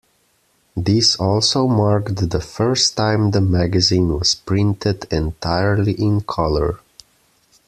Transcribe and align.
This 0.75 1.15
also 1.17 1.67
marked 1.67 2.27
the 2.31 2.41
first 2.41 2.97
time 2.97 3.29
the 3.29 3.39
magazine 3.39 4.17
was 4.17 4.33
printed 4.33 5.05
entirely 5.11 5.91
in 5.93 6.21
colour. 6.21 6.79